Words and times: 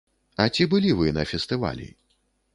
А 0.45 0.47
ці 0.55 0.67
былі 0.71 0.95
вы 1.03 1.13
на 1.19 1.27
фестывалі? 1.33 1.89